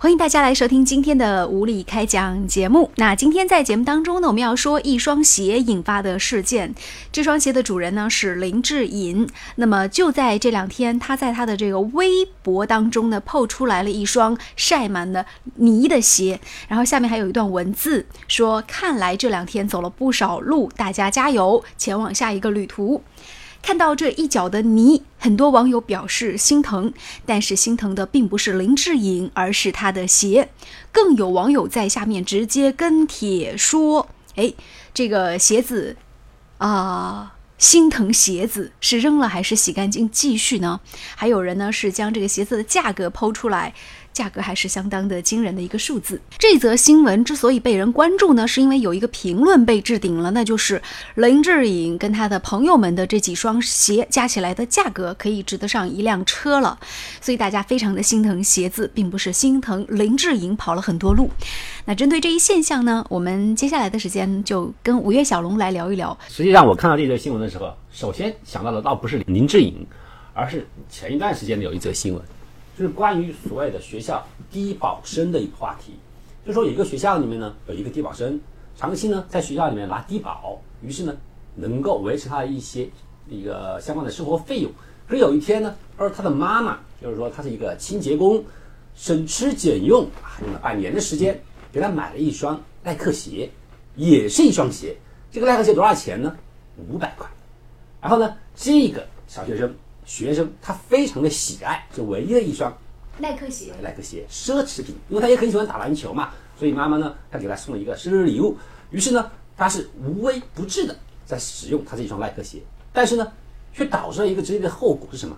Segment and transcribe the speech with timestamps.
[0.00, 2.88] 欢迎大家来收听今天的无理开讲节目。
[2.94, 6.72] 那今天在节目当中呢，我们要说一双鞋引发的事件。
[7.10, 9.28] 这双鞋的主人呢是林志颖。
[9.56, 15.26] 那么就在这两天，他在他的这个微博当中呢，抛出来了一双晒满了
[15.56, 16.38] 泥的鞋。
[16.68, 23.02] 然后下面还有一段文字说：“看来这两天走了不少路，大家加油，前往下一个旅途。”
[23.60, 26.92] 看到这一脚的泥，很多网友表示心疼，
[27.26, 30.48] 但是心疼的并不是林志颖，而是他的鞋。
[30.90, 34.54] 更有网友在下面直接跟帖说：“哎，
[34.94, 35.96] 这个鞋子，
[36.58, 40.80] 啊，心疼鞋子是扔了还是洗干净继续呢？”
[41.14, 43.74] 还有人呢是将这个鞋子的价格抛出来。
[44.12, 46.20] 价格还是相当的惊人的一个数字。
[46.38, 50.80] 这则新闻之所以被人关注呢，是因为有一个评论被置顶了，那就是
[51.14, 56.78] 林志颖跟他的朋友们的这几双鞋加起来的价格可以值得上一辆车了。
[57.20, 61.30] 所以大家非常的心疼鞋子，并不是心疼林志颖跑了很多路。
[61.84, 66.16] 那针对这一现象呢，我们接下来的时间就跟五月小龙来聊一聊。
[66.28, 69.86] 实际上，我看到这则新闻的时候，首先想到的倒不是林志颖，
[70.34, 72.22] 而是前一段时间的有一则新闻。
[72.78, 75.94] 就是关于所谓的学校低保生的一个话题，
[76.46, 78.40] 就说有一个学校里面呢有一个低保生，
[78.76, 81.16] 长期呢在学校里面拿低保，于是呢
[81.56, 82.88] 能够维持他一些
[83.28, 84.70] 一个相关的生活费用。
[85.08, 88.44] 可是有一天呢，而他的妈妈就是说他是一个清洁工，
[88.94, 91.36] 省吃俭用啊，用了半年的时间
[91.72, 93.50] 给他买了一双耐克鞋，
[93.96, 94.96] 也是一双鞋。
[95.32, 96.36] 这个耐克鞋多少钱呢？
[96.88, 97.26] 五百块。
[98.00, 99.74] 然后呢，这个小学生。
[100.08, 102.74] 学生他非常的喜爱，就唯一的一双
[103.18, 108.56] 耐克鞋，耐克鞋奢侈品，因为他也很喜欢打篮球嘛，所以妈妈呢，她给他送了一个生日礼物。
[108.90, 113.30] 于是呢，他是无微不至的在使用他这一双耐克鞋，但是呢，
[113.74, 115.36] 却导致了一个直接的后果是什么？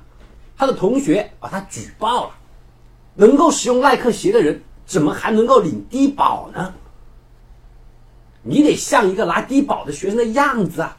[0.56, 2.34] 他的同学把他举报了，
[3.16, 6.72] 能够使用耐克鞋的人，怎么还能够领低保呢？
[8.44, 10.96] 你得像一个拿低保的学生的样子啊！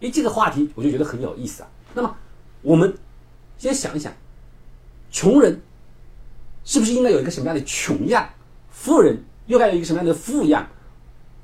[0.00, 1.68] 诶，这个话题我就觉得很有意思啊。
[1.94, 2.16] 那么。
[2.62, 2.96] 我们
[3.56, 4.12] 先想一想，
[5.10, 5.60] 穷人
[6.64, 8.28] 是不是应该有一个什么样的穷样？
[8.70, 10.68] 富人又该有一个什么样的富样？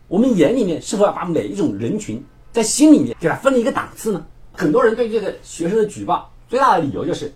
[0.06, 4.26] 我们眼里面是否要把每一种人群在心里面给他分了一个档次呢？
[4.52, 7.32] 很多人对这个学生的举报，最大的理由就是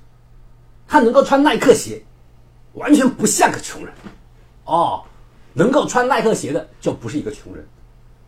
[0.87, 2.03] 他能够穿耐克鞋，
[2.75, 3.93] 完全不像个穷人。
[4.65, 5.03] 哦，
[5.55, 7.67] 能够穿耐克鞋的就不是一个穷人。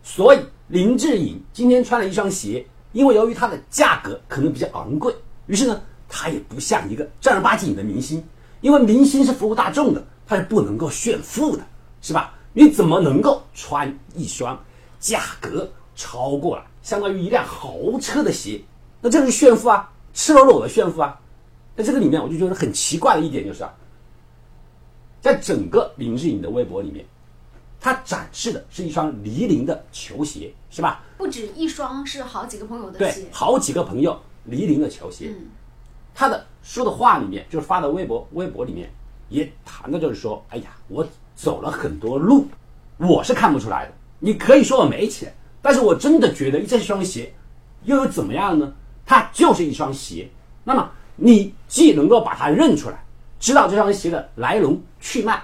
[0.03, 5.15] 所以林志颖今天穿了一双鞋，因为由于它的价格可能比较昂贵。
[5.47, 8.23] 于是呢，他也不像一个正儿八经的明星，
[8.61, 11.65] 因为明星是服务大众的，他是不能够炫富的，
[12.01, 12.33] 是吧？
[12.53, 14.61] 你怎么能够穿一双
[14.99, 18.61] 价格超过了相当于一辆豪车的鞋？
[18.99, 21.19] 那这是炫富啊，赤裸裸的炫富啊！
[21.75, 23.73] 在这个里面，我就觉得很奇怪的一点就是啊，
[25.21, 27.05] 在整个林志颖的微博里面，
[27.79, 31.03] 他展示的是一双李宁的球鞋，是吧？
[31.17, 34.19] 不止一双，是好几个朋友的鞋，对，好几个朋友。
[34.45, 35.31] 黎宁的球鞋，
[36.13, 38.89] 他的说的话里面，就是发的微博，微博里面
[39.29, 42.47] 也谈的就是说，哎呀，我走了很多路，
[42.97, 43.93] 我是看不出来的。
[44.19, 47.33] 你可以说我没钱，但是我真的觉得这双鞋
[47.83, 48.73] 又有怎么样呢？
[49.05, 50.29] 它就是一双鞋。
[50.63, 53.03] 那么你既能够把它认出来，
[53.39, 55.41] 知道这双鞋的来龙去脉，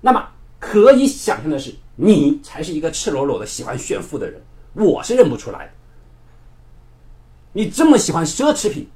[0.00, 0.28] 那么
[0.58, 4.40] 可以想象的是，你才是一个赤裸裸的喜欢炫富的人。
[4.74, 5.72] 我是认不出来的。
[7.52, 8.86] 你这么喜欢奢侈品，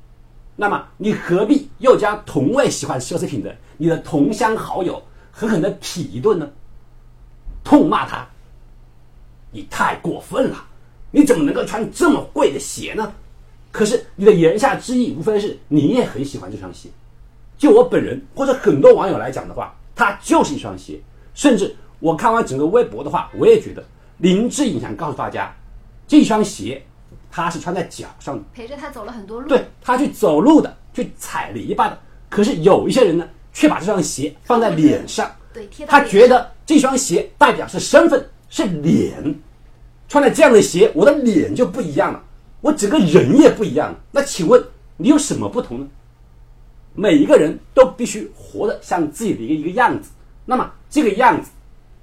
[0.57, 6.49] 那么你何必又将同为喜欢奢侈品的你的同乡好友狠狠的劈一顿呢？
[7.63, 8.27] 痛骂他，
[9.51, 10.65] 你太过分了！
[11.11, 13.13] 你怎么能够穿这么贵的鞋呢？
[13.71, 16.89] 可是你的言下之意无非是你也很喜欢这双鞋。
[17.59, 20.99] 就我本人或者很多网友来讲的话，它就是一双鞋。
[21.35, 23.85] 甚至我看完整个微博的话，我也觉得
[24.19, 25.55] 林志颖想告诉大家，
[26.09, 26.83] 这双鞋。
[27.45, 29.47] 他是穿在脚上的，陪着他走了很多路。
[29.47, 31.99] 对他去走路的，去踩篱笆的。
[32.31, 35.31] 可是有一些人呢，却把这双鞋放在脸上。
[35.53, 39.13] 对，他觉得这双鞋代表是身份，是脸。
[40.09, 42.23] 穿了这样的鞋，我的脸就不一样了，
[42.63, 43.99] 我整个人也不一样了。
[44.11, 44.65] 那请问
[44.97, 45.87] 你有什么不同呢？
[46.95, 50.11] 每一个人都必须活得像自己的一个一个样子。
[50.47, 51.51] 那么这个样子，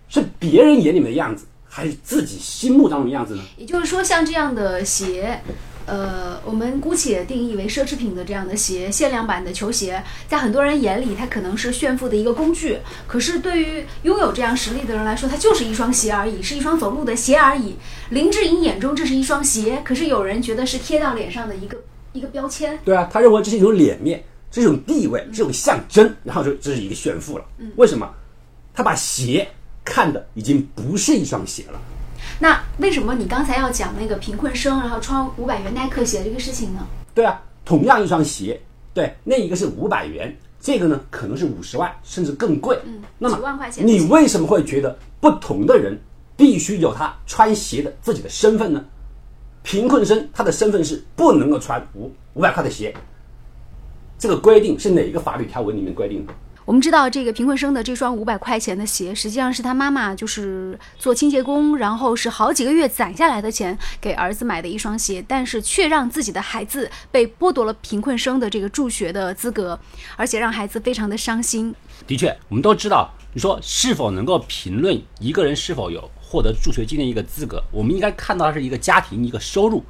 [0.09, 1.47] 是别人眼里面的样子。
[1.75, 3.43] 还是自己心目当中的样子呢？
[3.57, 5.41] 也就是说，像这样的鞋，
[5.87, 12.77] 呃，我们姑且定义为奢侈品的这样的鞋，限量版的球鞋，在很多人眼里，它可能是炫富的一个工具。
[13.07, 17.75] 可是对于拥有这样实力的人来说，它就是一双鞋而已，是一双走路的鞋而已。
[18.11, 21.75] 林志颖眼中这是一双鞋，可是有人觉得是贴到脸上的一个
[22.11, 22.77] 一个标签。
[22.85, 27.45] 对啊，他认为这是一种脸面，这种地位，这种象征，然后就这是一个炫富了。
[27.57, 28.07] 嗯为什么？
[28.75, 29.47] 他把鞋
[29.83, 31.79] 看的已经不是一双鞋了。
[32.39, 36.85] 那为什么你刚才要讲那个贫困生，然后穿五百元耐克鞋这个事情呢？
[37.13, 38.59] 对啊，同样一双鞋，
[38.93, 42.77] 对，那一个是五百元，这个呢可能是五十万，甚至更贵。
[42.85, 45.97] 嗯那么几万块钱你为什么会觉得不同的人
[46.35, 48.83] 必须有他穿鞋的自己的身份呢？
[49.61, 52.93] 贫困生他的身份是不能够穿五五百块的鞋，
[54.17, 56.33] 这个规定是哪一个法律条文里面规定的？
[56.65, 69.77] 我们知道这个贫困生的这双五百块钱的鞋，实际上是他妈妈就是做清洁工，然后是好几个月攒下来的钱给儿子买的一双鞋，但是却让自己的孩子被剥夺了贫困生的这个助学的资格，
[70.15, 71.75] 而且让孩子非常的伤心。
[72.07, 79.83] 的确，我们都知道，你说是否能够评论一个人是否有获得助学金的一个资格，我们应该看到的是一个家庭一个收入，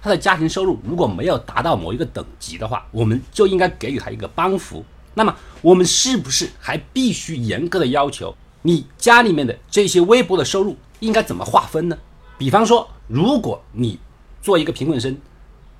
[0.00, 4.82] 他的家庭收入如果没有达到某一个等级的话，我们就应该给予他一个帮扶。
[5.14, 11.96] 那么，我们是不是还必须严格的要求你家里面的这些微薄的收入应该怎么划分呢？
[12.36, 13.98] 比方说，如果你
[14.42, 15.16] 做一个贫困生，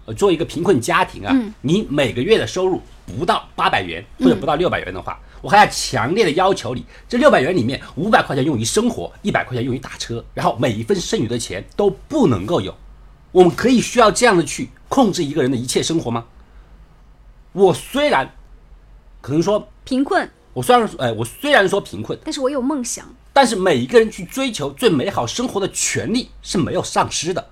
[0.07, 12.75] 呃，做一个贫困家庭啊，你每个月的收入不到八百元或者不到六百元的话，我还要强烈的要求你，这六百元里面五百块钱用于生活，一百块钱用于打车，然后每一份剩余的钱都不能够有。
[13.33, 16.25] 我们可以需要这样的去控制一个人的一切生活吗？
[17.53, 18.33] 我虽然
[19.25, 23.07] 可能说，贫困，我虽然哎，我虽然说贫困，但是我有梦想。
[23.33, 27.49] 但是每一个人去追求最美好生活的权利是没有丧失的。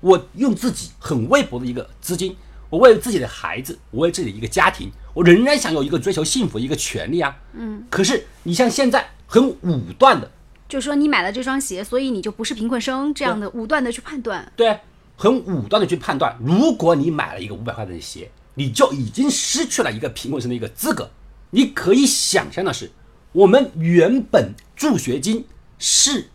[0.00, 2.36] 我用自己很微薄的一个资金，
[2.68, 7.34] 我为了自己的孩子，我为自己的一个家庭，我仍然享有一个追求幸福的一个权利啊。
[7.54, 7.82] 嗯。
[7.88, 10.30] 可是你像现在很武断的，
[10.68, 14.52] 就是说你买了这双鞋，所以你就不是贫困生，这样的武断的去判断。
[14.54, 14.78] 对，
[15.16, 21.08] 很武断的去判断，如果你买了一个五百块钱的鞋，你就已经失去了一个贫困生的一个资格。
[21.50, 22.90] 你可以想象的是，
[23.32, 25.46] 我们原本助学金
[25.78, 26.28] 是，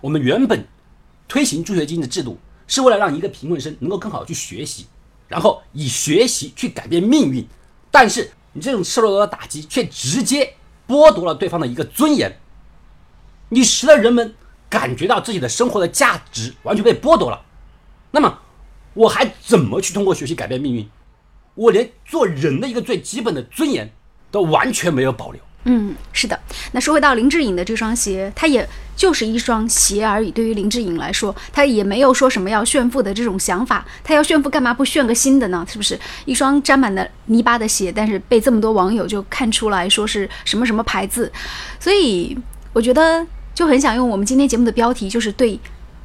[0.00, 0.66] 我们原本
[1.26, 4.86] 推行助学金的制度，是为了让一个贫困生能够更好地去学习，
[5.28, 7.46] 然后以学习去改变命运。
[7.90, 10.54] 但是你这种赤裸裸的打击，却直接
[10.86, 12.38] 剥夺了对方的一个尊严，
[13.48, 14.34] 你使得人们
[14.68, 17.40] 感觉到自己的生活的价值完全被剥夺了。
[18.10, 18.38] 那么，
[18.94, 20.88] 我还怎么去通过学习改变命运？
[21.60, 23.90] 我连做人的一个最基本的尊严
[24.30, 25.40] 都完全没有保留。
[25.64, 26.40] 嗯，是的。
[26.72, 28.66] 那说回到林志颖的这双鞋，它也
[28.96, 30.30] 就是一双鞋而已。
[30.30, 33.84] 对于林志颖来说，他也没有说什么要炫富的这种想法。
[34.02, 35.62] 他要炫富，干嘛不炫个新的呢？
[35.70, 41.30] 是不是一双沾满了泥巴的鞋，但是被这么多网友就看出来说是什么什么牌子？
[41.78, 42.34] 所以
[42.72, 45.60] 我觉得就很想用我们今天节目的标题，就是对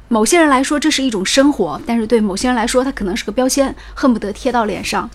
[0.08, 5.08] 某些人来说这是一种生活，但是对某些人来说，它可能是个标签，恨不得贴到脸上。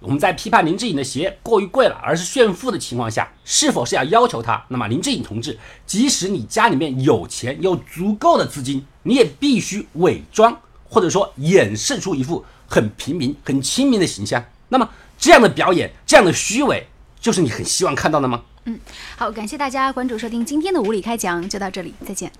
[0.00, 4.62] 我们在批判林志颖的鞋过于贵了，而是炫富的情况下，是否是要要求他？
[4.68, 10.56] 那么林志颖同志，即使你家里面有钱，有足够的资金，你也必须伪装
[10.88, 14.44] 或者说掩饰出一副很平民、很亲民的形象。
[14.68, 14.88] 那么
[15.18, 16.86] 这样的表演，这样的虚伪，
[17.18, 18.42] 就是你很希望看到的吗？
[18.64, 18.78] 嗯
[19.16, 22.30] 好，感谢大家关注收听今天的无理开讲，就到这里，再见。